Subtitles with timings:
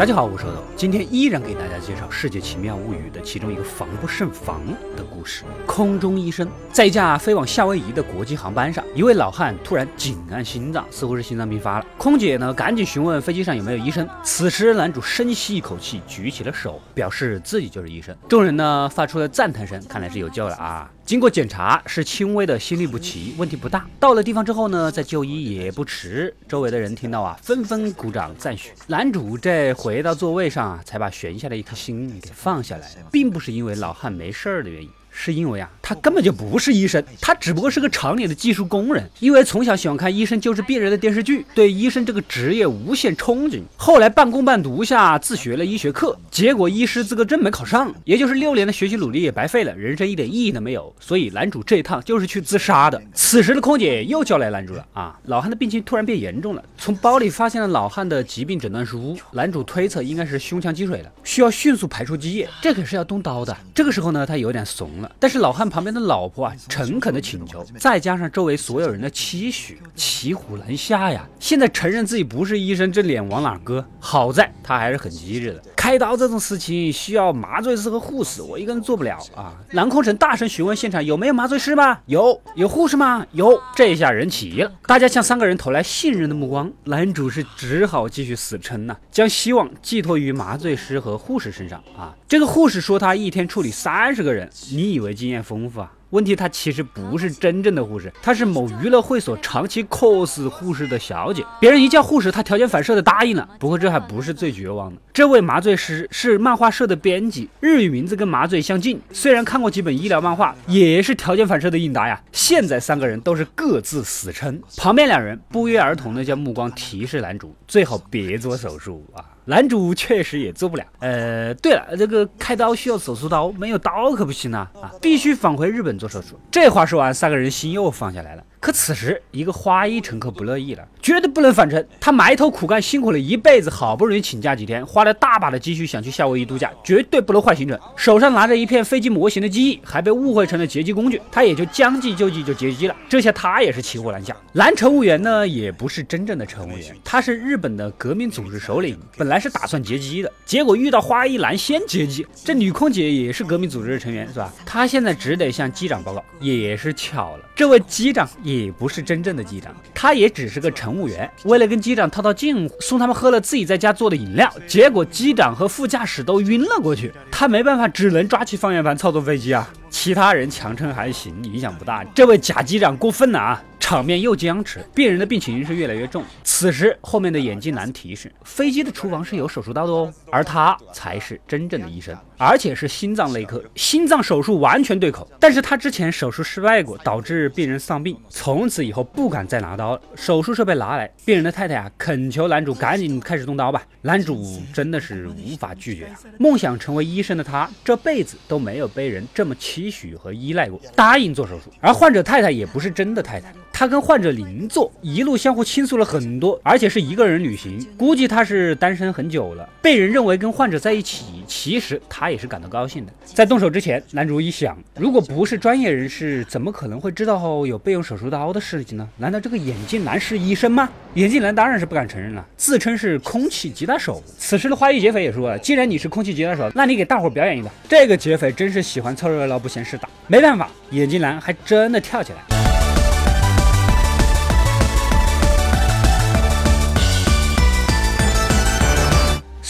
[0.00, 4.62] 大家好，我是豆豆，今天依然给大家介绍《世界奇妙物语》的其中一个防不胜防
[4.96, 5.44] 的故事。
[5.66, 11.86] 空中医生在一架飞往夏威夷的国际航班上，一位老汉突然紧按心脏，似乎是心脏病发了。
[11.98, 14.08] 空姐呢，赶紧询问飞机上有没有医生。
[14.22, 18.16] 此时，男主深吸一口气，举起了手，表示自己就是医生。
[18.26, 20.90] 众人呢，发出了赞叹声，看来是有救了啊！
[21.10, 23.84] 经过检查，是轻微的心律不齐，问题不大。
[23.98, 26.32] 到了地方之后呢，再就医也不迟。
[26.46, 28.70] 周围的人听到啊，纷纷鼓掌赞许。
[28.86, 34.88] 男主这回到座位上啊，才把悬下的一颗心给放下来，并不是因为老汉没事儿的原因。
[35.10, 39.08] 是因为啊，他根本就不是医生，他只不过是个厂里的技术工人。
[39.18, 43.62] 因为从小喜欢看《医生就是病人》的电视剧，对医生这个职业无限憧憬。
[43.76, 50.94] 后来半工半读下自学了医学课，结果医师资格证没考上，也就是六年的学习努力也白费了，人生一点意义都没有。
[51.00, 53.00] 所以男主这一趟就是去自杀的。
[53.12, 63.56] 此时的空姐又叫来男主了啊，老汉的病情突然变严重了，从包里发现了老汉的疾病诊断书，男主推测应该是胸腔积水了，需要迅速排出积液，这可是要动刀的。
[63.74, 65.10] 这个时候呢，他有点怂了。
[65.18, 71.26] 但是老汉旁边的老婆啊，诚恳的请求，再加上周围所有人的期许，骑虎难下呀。
[71.38, 73.84] 现在承认自己不是医生，这脸往哪搁？
[73.98, 75.62] 好在他还是很机智的。
[75.76, 79.54] 开刀这种事情需要麻醉师和护士，我一个人做不了啊。
[79.70, 81.98] 蓝空城大声询问现场有没有麻醉师吗？
[82.06, 82.38] 有。
[82.54, 83.26] 有护士吗？
[83.32, 83.60] 有。
[83.74, 86.70] 这下人齐了，大家向三个人投来信任的目光。
[86.84, 92.14] 男主是只好继续死撑呐，将希望寄托于麻醉师和护士身上啊。
[92.28, 95.92] 这个护士说他一天处理三十个人，你以为经验丰富啊？
[96.10, 101.44] 问题他其实不是真正的护士，他是某娱乐会所长期 cos 护士的小姐。
[101.60, 103.48] 别人一叫护士，他条件反射的答应了。
[103.60, 109.00] 不过这还不是最绝望的，这位麻醉师是漫画社的编辑，日语名字跟麻醉相近。
[109.12, 112.20] 虽然看过几本医疗漫画，也是条件反射的应答呀。
[112.32, 119.22] 现在三个人都是各自死撑，旁边两人不约而同的将目光提示男主，最好别做手术啊。
[119.46, 120.84] 男主确实也做不了。
[121.00, 124.70] 呃，对了，这个开刀需要手术刀，没有刀可不行啊！
[124.80, 126.38] 啊，必须返回日本做手术。
[126.50, 128.44] 这话说完，三个人心又放下来了。
[128.60, 131.82] 可此时，一个花衣乘客不乐意了，绝对不能返程。
[131.98, 137.78] 他埋头苦干，辛苦了一辈子，好不容易请假几天，花了大把的积蓄想去夏威夷度假，绝对不能换行程。
[137.96, 142.94] 手上拿着一片飞机模型的机翼，还被误会成了劫机工具，他也就将计就计就劫机了。
[143.08, 144.36] 这下他也是骑虎难下。
[144.52, 152.26] 男乘务员呢，也不是真正的乘务员，他是日本的革命组织首领，本来是打算劫机的，结果遇到花衣男先劫机。
[152.44, 154.52] 这女空姐也是革命组织的成员，是吧？
[154.66, 156.22] 她现在只得向机长报告。
[156.40, 158.28] 也是巧了，这位机长。
[158.49, 161.30] 也也不是真正的机长，他也只是个乘务员。
[161.44, 167.12] 为了跟机长套套近乎，送他们喝了自己在家做的饮料，结果机长和副驾驶都晕了过去。
[167.30, 169.68] 他没办法，只能抓起方向盘操作飞机啊。
[169.88, 172.04] 其他人强撑还行，影响不大。
[172.14, 173.62] 这位假机长过分了啊！
[173.90, 176.22] 场面又僵持，病人的病情是越来越重。
[176.44, 185.28] 此时，后面的眼镜男提示，飞机的厨房是有手术刀的哦，而他才是真正的医生，而且是心脏内科，心脏手术完全对口。
[185.40, 190.00] 但是他之前手术失败过，导致病人丧病，从此以后不敢再拿刀了。
[190.14, 193.82] 手术设备拿来，病人的太太啊，恳求男主赶紧开始动刀吧。
[194.02, 196.14] 男主真的是无法拒绝啊！
[196.38, 201.72] 梦想成为医生的他，这辈子都没有被人这么期许和依赖过，答应做手术。
[201.80, 203.52] 而患者太太也不是真的太太。
[203.80, 207.82] 他跟患者邻座，一路相互倾诉了很多，而且是一个人旅行。
[207.96, 213.12] 估计他是单身很久了，被人认为跟患者在一起，其实他也是感到高兴的。
[213.24, 219.08] 在动手之前，男主一想，如果不是专业人士，怎么可能会知道有备用手术刀的事情呢？
[219.16, 220.86] 难道这个眼镜男是医生吗？
[221.14, 224.22] 眼镜男当然是不敢承认了，自称是空气吉他手。
[224.36, 227.72] 此时的花衣劫匪也说了，既然你是空气吉他手，那你给大伙表演一段。
[227.88, 232.49] 这个劫匪真是喜欢凑热闹不嫌事大，没办法，眼镜男还真的跳起来。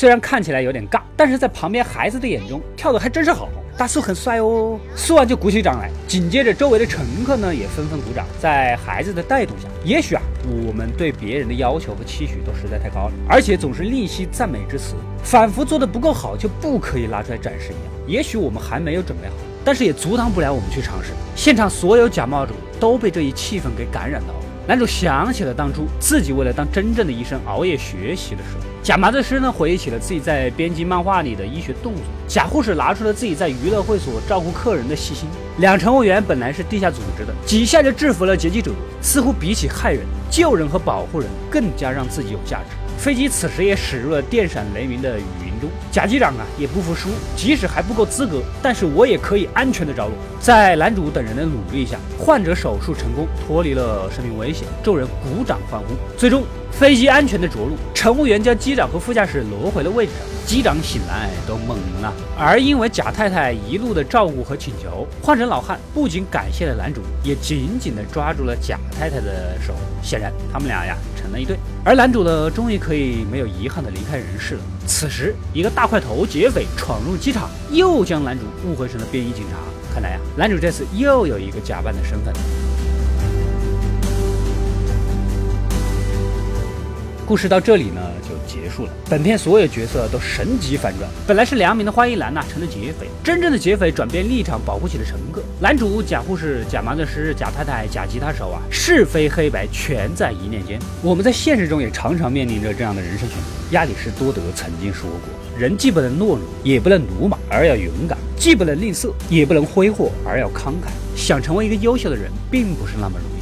[0.00, 3.50] 虽然看起来有点尬，但是在旁边孩子的眼中，跳的还真是好。
[3.77, 4.81] 大叔很帅哦。
[4.97, 8.25] 说完就鼓起掌来，紧接着周围的乘客呢也纷纷鼓掌。
[8.41, 10.22] 在孩子的带动下，也许啊，
[10.66, 17.93] 我们对别人的要求和期许都实在太高了，而且总是吝惜赞美之词，反复做的不够好就不可以拿出来展示一样。
[18.06, 21.11] 也许我们还没有准备好，但是也阻挡不了我们去尝试。
[21.37, 24.44] 现场所有假冒者都被这一气氛给感染到了。
[24.67, 28.69] 男主想起了当初自己为了当真正的医生熬夜学习的时候。
[28.82, 35.29] 假麻醉师呢回忆起了自己在编辑漫画里的医学动作，假护士拿出了自己在娱乐会所照顾客人的细心，
[35.59, 38.73] 两乘务员本来是地下组织的，几下就制服了劫机者，
[39.03, 40.00] 似乎比起害人，
[40.31, 42.77] 救人和保护人更加让自己有价值。
[42.97, 45.50] 飞机此时也驶入了电闪雷鸣的雨。
[45.60, 45.68] 中。
[45.92, 50.12] 贾机长啊也不服输，即使还不够资格，但是我也可以安全的着陆。
[50.40, 55.86] 在男主等人的努力下，患者手术成功，脱离了生命危险，众人鼓掌欢呼。
[56.16, 56.42] 最终。
[56.72, 60.20] 飞机安全的着陆，乘务员将机长和副驾驶挪回了位置上。
[60.46, 69.74] 机长醒来都懵了，而因为贾太太一路的照顾和请求，换成老汉不仅感谢了男主，也紧紧的抓住了贾太太的手。
[70.00, 71.56] 显然，他们俩呀成了一对。
[71.84, 74.60] 而男主呢，终于可以没有遗憾的离开人世了。
[74.87, 79.56] 此时，一个大块头劫匪闯入机场，又将男主误会成了便衣警察。
[79.93, 82.32] 看来呀，男主这次又有一个假扮的身份。
[87.31, 88.93] 故事到这里呢就结束了。
[89.09, 95.41] 本片所有角色都神级反转，本来是良民的花衣男呐成了劫匪，真正的劫匪转变立场保护起了乘客。
[95.61, 100.77] 男主假护士、假麻醉师、假太太、假吉他手啊，是非黑白全在一念间。
[101.05, 103.44] 我们在现实中也常常面临着这样的人生选择。
[103.71, 110.91] 亚里士多德曾经说过，人既不能懦弱，也不能鲁莽，而要勇敢；既不能吝啬，也不能挥霍，而要慷慨。
[111.15, 113.39] 想成为一个优秀的人，并不是那么容易。